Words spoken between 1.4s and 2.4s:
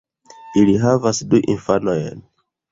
infanojn.